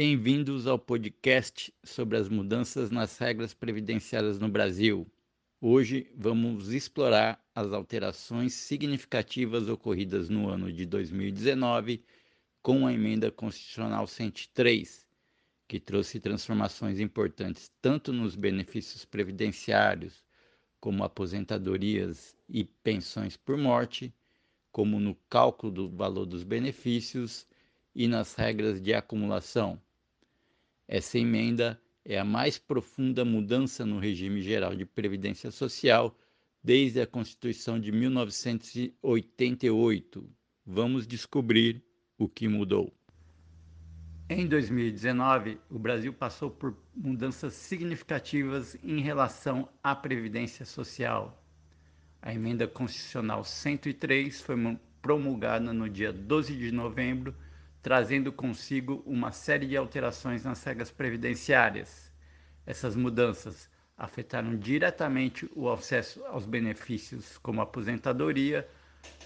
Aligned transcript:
Bem-vindos 0.00 0.68
ao 0.68 0.78
podcast 0.78 1.74
sobre 1.82 2.16
as 2.16 2.28
mudanças 2.28 2.88
nas 2.88 3.18
regras 3.18 3.52
previdenciárias 3.52 4.38
no 4.38 4.48
Brasil. 4.48 5.04
Hoje 5.60 6.08
vamos 6.14 6.72
explorar 6.72 7.44
as 7.52 7.72
alterações 7.72 8.54
significativas 8.54 9.68
ocorridas 9.68 10.28
no 10.28 10.48
ano 10.48 10.72
de 10.72 10.86
2019 10.86 12.04
com 12.62 12.86
a 12.86 12.92
emenda 12.92 13.32
constitucional 13.32 14.06
103, 14.06 15.04
que 15.66 15.80
trouxe 15.80 16.20
transformações 16.20 17.00
importantes 17.00 17.68
tanto 17.82 18.12
nos 18.12 18.36
benefícios 18.36 19.04
previdenciários, 19.04 20.24
como 20.78 21.02
aposentadorias 21.02 22.36
e 22.48 22.62
pensões 22.62 23.36
por 23.36 23.56
morte, 23.56 24.14
como 24.70 25.00
no 25.00 25.16
cálculo 25.28 25.72
do 25.72 25.90
valor 25.90 26.24
dos 26.24 26.44
benefícios 26.44 27.48
e 27.92 28.06
nas 28.06 28.36
regras 28.36 28.80
de 28.80 28.94
acumulação. 28.94 29.82
Essa 30.88 31.18
emenda 31.18 31.80
é 32.02 32.18
a 32.18 32.24
mais 32.24 32.56
profunda 32.56 33.22
mudança 33.22 33.84
no 33.84 33.98
regime 33.98 34.40
geral 34.40 34.74
de 34.74 34.86
previdência 34.86 35.50
social 35.50 36.16
desde 36.64 37.02
a 37.02 37.06
Constituição 37.06 37.78
de 37.78 37.92
1988. 37.92 40.26
Vamos 40.64 41.06
descobrir 41.06 41.84
o 42.16 42.26
que 42.26 42.48
mudou. 42.48 42.90
Em 44.30 44.46
2019, 44.46 45.58
o 45.68 45.78
Brasil 45.78 46.14
passou 46.14 46.50
por 46.50 46.74
mudanças 46.96 47.52
significativas 47.52 48.74
em 48.82 49.00
relação 49.00 49.68
à 49.82 49.94
previdência 49.94 50.64
social. 50.64 51.44
A 52.22 52.32
emenda 52.32 52.66
constitucional 52.66 53.44
103 53.44 54.40
foi 54.40 54.56
promulgada 55.02 55.70
no 55.72 55.88
dia 55.88 56.12
12 56.12 56.56
de 56.56 56.72
novembro 56.72 57.34
trazendo 57.82 58.32
consigo 58.32 59.02
uma 59.06 59.32
série 59.32 59.66
de 59.66 59.76
alterações 59.76 60.44
nas 60.44 60.62
regras 60.62 60.90
previdenciárias. 60.90 62.10
Essas 62.66 62.94
mudanças 62.94 63.70
afetaram 63.96 64.56
diretamente 64.56 65.50
o 65.54 65.68
acesso 65.68 66.24
aos 66.26 66.46
benefícios 66.46 67.38
como 67.38 67.60
aposentadoria, 67.60 68.68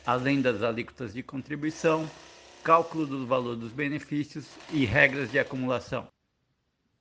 além 0.06 0.40
das 0.40 0.62
alíquotas 0.62 1.12
de 1.12 1.22
contribuição, 1.22 2.08
cálculo 2.62 3.06
do 3.06 3.26
valor 3.26 3.56
dos 3.56 3.72
benefícios 3.72 4.46
e 4.72 4.84
regras 4.84 5.30
de 5.30 5.38
acumulação. 5.38 6.08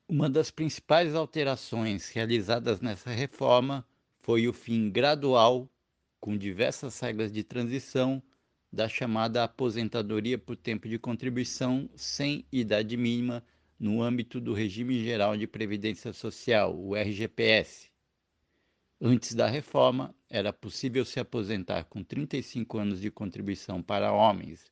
Uma 0.08 0.30
das 0.30 0.52
principais 0.52 1.16
alterações 1.16 2.10
realizadas 2.10 2.82
nessa 2.82 3.12
reforma 3.12 3.86
foi 4.20 4.48
o 4.48 4.54
fim 4.54 4.90
gradual, 4.90 5.70
com 6.20 6.38
diversas 6.38 7.00
regras 7.00 7.32
de 7.32 7.44
transição, 7.44 8.22
da 8.72 8.88
chamada 8.88 9.44
aposentadoria 9.44 10.38
por 10.38 10.56
tempo 10.56 10.88
de 10.88 10.98
contribuição 10.98 11.90
sem 11.96 12.46
idade 12.52 12.96
mínima 12.96 13.44
no 13.78 14.02
âmbito 14.02 14.40
do 14.40 14.54
Regime 14.54 15.04
Geral 15.04 15.36
de 15.36 15.46
Previdência 15.46 16.14
Social, 16.14 16.78
o 16.78 16.96
RGPS. 16.96 17.90
Antes 19.02 19.34
da 19.34 19.48
reforma, 19.48 20.16
era 20.30 20.54
possível 20.54 21.04
se 21.04 21.20
aposentar 21.20 21.86
com 21.86 22.04
35 22.04 22.78
anos 22.78 23.02
de 23.02 23.10
contribuição 23.10 23.82
para 23.82 24.14
homens 24.14 24.72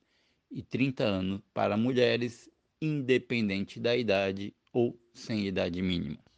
e 0.52 0.62
30 0.62 1.04
anos 1.04 1.42
para 1.54 1.76
mulheres, 1.76 2.50
independente 2.82 3.80
da 3.80 3.98
idade 3.98 4.54
ou 4.72 4.98
sem 5.14 5.48
idade 5.48 5.82
mínima. 5.82 6.29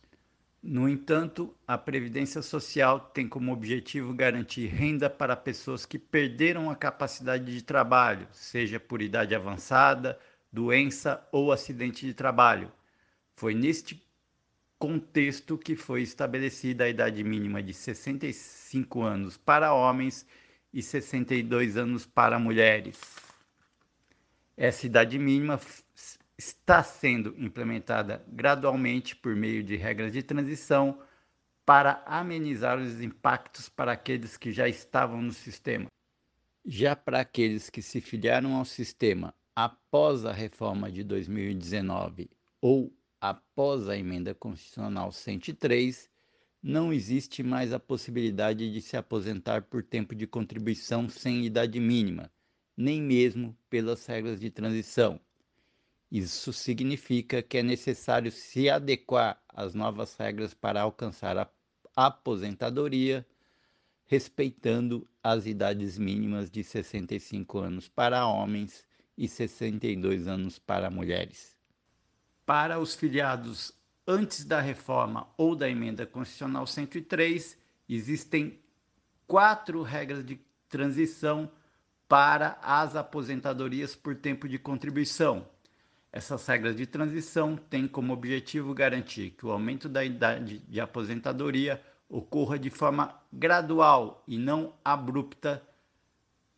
No 0.64 0.88
entanto, 0.88 1.58
a 1.68 1.76
Previdência 1.76 2.40
Social 2.44 3.00
tem 3.00 3.28
como 3.28 3.52
objetivo 3.52 4.14
garantir 4.14 4.68
renda 4.68 5.10
para 5.10 5.36
pessoas 5.36 5.88
que 5.88 5.98
perderam 5.98 6.70
a 6.70 6.76
capacidade 6.76 7.52
de 7.52 7.64
trabalho, 7.64 8.28
seja 8.32 8.80
por 8.80 9.02
idade 9.02 9.34
avançada, 9.34 10.20
doença 10.54 11.28
ou 11.32 11.52
acidente 11.52 12.06
de 12.06 12.14
trabalho. 12.14 12.72
Foi 13.36 13.56
neste 13.56 14.06
contexto 14.78 15.58
que 15.58 15.76
foi 15.76 16.04
estabelecida 16.04 16.84
a 16.84 16.90
idade 16.90 17.24
mínima 17.24 17.64
de 17.64 17.74
65 17.74 19.02
anos 19.02 19.38
para 19.38 19.74
homens 19.74 20.28
e 20.72 20.84
62 20.84 21.76
anos 21.76 22.06
para 22.06 22.38
mulheres. 22.38 23.00
Essa 24.56 24.86
idade 24.86 25.18
mínima 25.18 25.60
está 26.42 26.82
sendo 26.82 27.36
implementada 27.38 28.26
gradualmente 28.28 29.16
por 29.16 29.36
meio 29.36 29.64
de 29.64 29.76
regras 29.76 30.12
de 30.12 30.24
transição 30.24 31.00
para 31.64 32.04
amenizar 32.04 32.80
os 32.80 33.00
impactos 33.00 33.70
para 33.70 33.92
aqueles 33.92 34.38
que 34.38 34.52
já 34.52 34.68
estavam 34.68 35.22
no 35.22 35.32
sistema. 35.32 35.86
Já 36.66 36.96
para 36.96 37.20
aqueles 37.20 37.70
que 37.70 37.82
se 37.84 38.02
filiaram 38.02 38.56
ao 38.56 38.66
sistema 38.66 39.36
após 39.56 40.26
a 40.26 40.32
reforma 40.32 40.92
de 40.92 41.04
2019 41.04 42.28
ou 42.60 42.92
após 43.20 43.88
a 43.88 43.96
emenda 43.96 44.34
constitucional 44.34 45.12
103, 45.12 46.10
não 46.64 46.92
existe 46.92 47.44
mais 47.44 47.72
a 47.72 47.80
possibilidade 47.80 48.72
de 48.72 48.82
se 48.82 48.98
aposentar 48.98 49.62
por 49.62 49.84
tempo 49.84 50.16
de 50.16 50.26
contribuição 50.26 51.08
sem 51.08 51.46
idade 51.46 51.80
mínima, 51.80 52.32
nem 52.76 53.00
mesmo 53.00 53.56
pelas 53.70 54.04
regras 54.08 54.40
de 54.40 54.50
transição 54.50 55.22
isso 56.12 56.52
significa 56.52 57.42
que 57.42 57.60
é 57.60 57.64
necessário 57.64 58.30
se 58.34 58.70
adequar 58.70 59.42
às 59.48 59.74
novas 59.74 60.14
regras 60.18 60.54
para 60.54 60.82
alcançar 60.82 61.38
a 61.38 61.50
aposentadoria, 61.96 63.26
respeitando 64.06 65.08
as 65.24 65.46
idades 65.46 65.98
mínimas 65.98 66.52
de 66.52 66.66
65 66.66 67.60
anos 67.60 67.88
para 67.88 68.28
homens 68.28 68.86
e 69.18 69.26
62 69.26 70.28
anos 70.28 70.60
para 70.60 70.90
mulheres. 70.90 71.56
Para 72.46 72.78
os 72.78 72.94
filiados 72.94 73.72
antes 74.06 74.44
da 74.44 74.60
reforma 74.60 75.30
ou 75.38 75.56
da 75.56 75.70
emenda 75.70 76.06
constitucional 76.06 76.68
103, 76.68 77.58
existem 77.88 78.60
quatro 79.26 79.82
regras 79.82 80.26
de 80.26 80.42
transição 80.68 81.50
para 82.06 82.60
as 82.62 82.98
aposentadorias 82.98 83.96
por 83.96 84.14
tempo 84.18 84.50
de 84.50 84.60
contribuição 84.60 85.48
essas 86.12 86.46
regras 86.46 86.76
de 86.76 86.86
transição 86.86 87.56
têm 87.56 87.88
como 87.88 88.12
objetivo 88.12 88.74
garantir 88.74 89.32
que 89.32 89.46
o 89.46 89.52
aumento 89.52 89.88
da 89.88 90.04
idade 90.04 90.60
de 90.60 90.82
aposentadoria 90.82 91.82
ocorra 92.10 92.60
de 92.60 92.70
forma 92.70 93.16
gradual 93.32 94.22
e 94.28 94.38
não 94.38 94.74
abrupta, 94.84 95.64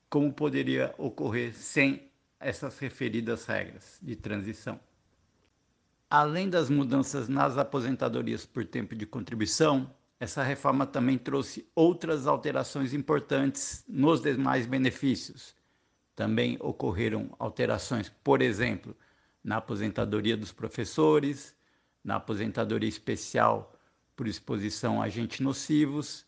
como 0.09 0.33
poderia 0.33 0.93
ocorrer 0.97 1.53
sem 1.53 2.09
essas 2.39 2.79
referidas 2.79 3.45
regras 3.45 3.99
de 4.01 4.15
transição. 4.15 4.79
Além 6.09 6.49
das 6.49 6.69
mudanças 6.69 7.27
nas 7.27 7.57
aposentadorias 7.57 8.45
por 8.45 8.65
tempo 8.65 8.95
de 8.95 9.05
contribuição, 9.05 9.89
essa 10.19 10.41
reforma 10.41 10.85
também 10.85 11.17
trouxe 11.17 11.67
outras 11.75 12.27
alterações 12.27 12.93
importantes 12.93 13.83
nos 13.87 14.21
demais 14.21 14.65
benefícios. 14.65 15.55
Também 16.15 16.57
ocorreram 16.59 17.35
alterações, 17.39 18.09
por 18.23 18.41
exemplo, 18.41 18.95
na 19.43 19.57
aposentadoria 19.57 20.37
dos 20.37 20.51
professores, 20.51 21.55
na 22.03 22.15
aposentadoria 22.15 22.89
especial 22.89 23.73
por 24.15 24.27
exposição 24.27 25.01
a 25.01 25.05
agentes 25.05 25.39
nocivos 25.39 26.25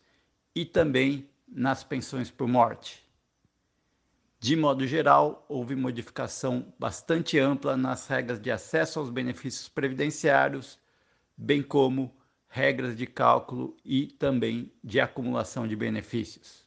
e 0.54 0.64
também 0.64 1.28
nas 1.46 1.84
pensões 1.84 2.30
por 2.30 2.48
morte. 2.48 3.06
De 4.38 4.54
modo 4.54 4.86
geral, 4.86 5.46
houve 5.48 5.74
modificação 5.74 6.72
bastante 6.78 7.38
ampla 7.38 7.76
nas 7.76 8.06
regras 8.06 8.40
de 8.40 8.50
acesso 8.50 8.98
aos 8.98 9.10
benefícios 9.10 9.68
previdenciários, 9.68 10.78
bem 11.36 11.62
como 11.62 12.14
regras 12.48 12.96
de 12.96 13.06
cálculo 13.06 13.76
e 13.84 14.06
também 14.06 14.72
de 14.82 15.00
acumulação 15.00 15.66
de 15.66 15.74
benefícios. 15.74 16.65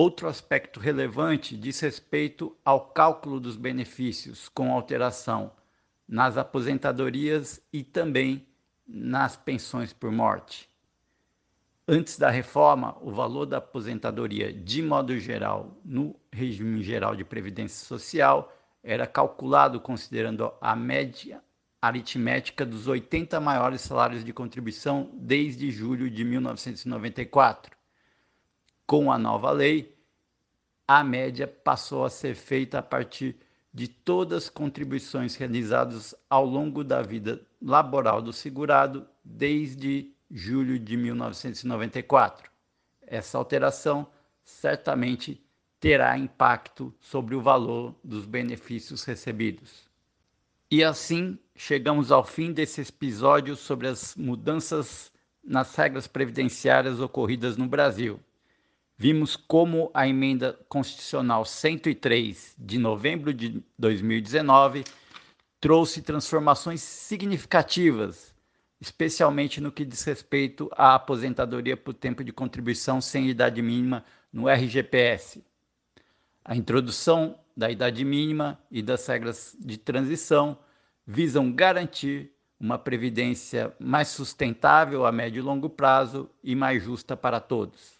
Outro 0.00 0.28
aspecto 0.28 0.78
relevante 0.78 1.56
diz 1.56 1.80
respeito 1.80 2.56
ao 2.64 2.82
cálculo 2.82 3.40
dos 3.40 3.56
benefícios 3.56 4.48
com 4.48 4.72
alteração 4.72 5.50
nas 6.06 6.36
aposentadorias 6.36 7.60
e 7.72 7.82
também 7.82 8.46
nas 8.86 9.34
pensões 9.34 9.92
por 9.92 10.12
morte. 10.12 10.70
Antes 11.88 12.16
da 12.16 12.30
reforma, 12.30 12.96
o 13.00 13.10
valor 13.10 13.44
da 13.44 13.56
aposentadoria, 13.56 14.52
de 14.52 14.80
modo 14.82 15.18
geral, 15.18 15.76
no 15.84 16.14
regime 16.32 16.80
geral 16.80 17.16
de 17.16 17.24
previdência 17.24 17.84
social, 17.84 18.56
era 18.84 19.04
calculado 19.04 19.80
considerando 19.80 20.52
a 20.60 20.76
média 20.76 21.42
aritmética 21.82 22.64
dos 22.64 22.86
80 22.86 23.40
maiores 23.40 23.80
salários 23.80 24.24
de 24.24 24.32
contribuição 24.32 25.10
desde 25.14 25.72
julho 25.72 26.08
de 26.08 26.24
1994 26.24 27.77
com 28.88 29.12
a 29.12 29.18
nova 29.18 29.50
lei, 29.50 29.94
a 30.88 31.04
média 31.04 31.46
passou 31.46 32.06
a 32.06 32.10
ser 32.10 32.34
feita 32.34 32.78
a 32.78 32.82
partir 32.82 33.36
de 33.72 33.86
todas 33.86 34.44
as 34.44 34.48
contribuições 34.48 35.36
realizadas 35.36 36.14
ao 36.30 36.46
longo 36.46 36.82
da 36.82 37.02
vida 37.02 37.38
laboral 37.60 38.22
do 38.22 38.32
segurado 38.32 39.06
desde 39.22 40.10
julho 40.30 40.78
de 40.78 40.96
1994. 40.96 42.50
Essa 43.06 43.36
alteração 43.36 44.06
certamente 44.42 45.38
terá 45.78 46.16
impacto 46.16 46.92
sobre 46.98 47.34
o 47.34 47.42
valor 47.42 47.94
dos 48.02 48.24
benefícios 48.24 49.04
recebidos. 49.04 49.86
E 50.70 50.82
assim 50.82 51.38
chegamos 51.54 52.10
ao 52.10 52.24
fim 52.24 52.52
desse 52.52 52.80
episódio 52.80 53.54
sobre 53.54 53.86
as 53.86 54.16
mudanças 54.16 55.12
nas 55.44 55.74
regras 55.74 56.06
previdenciárias 56.06 57.00
ocorridas 57.00 57.58
no 57.58 57.66
Brasil. 57.66 58.18
Vimos 59.00 59.36
como 59.36 59.92
a 59.94 60.08
emenda 60.08 60.58
constitucional 60.68 61.44
103 61.44 62.56
de 62.58 62.78
novembro 62.78 63.32
de 63.32 63.62
2019 63.78 64.82
trouxe 65.60 66.02
transformações 66.02 66.80
significativas, 66.80 68.34
especialmente 68.80 69.60
no 69.60 69.70
que 69.70 69.84
diz 69.84 70.02
respeito 70.02 70.68
à 70.72 70.96
aposentadoria 70.96 71.76
por 71.76 71.94
tempo 71.94 72.24
de 72.24 72.32
contribuição 72.32 73.00
sem 73.00 73.28
idade 73.28 73.62
mínima 73.62 74.04
no 74.32 74.48
RGPS. 74.48 75.44
A 76.44 76.56
introdução 76.56 77.38
da 77.56 77.70
idade 77.70 78.04
mínima 78.04 78.60
e 78.68 78.82
das 78.82 79.06
regras 79.06 79.56
de 79.60 79.78
transição 79.78 80.58
visam 81.06 81.52
garantir 81.52 82.32
uma 82.58 82.76
previdência 82.76 83.72
mais 83.78 84.08
sustentável 84.08 85.06
a 85.06 85.12
médio 85.12 85.38
e 85.38 85.42
longo 85.42 85.70
prazo 85.70 86.28
e 86.42 86.56
mais 86.56 86.82
justa 86.82 87.16
para 87.16 87.38
todos. 87.38 87.97